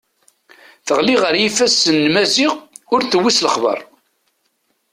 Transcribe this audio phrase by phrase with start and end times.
[0.85, 2.53] Teɣli ɣer yifassen n Maziɣ
[2.93, 3.79] ur d-tewwi s lexber.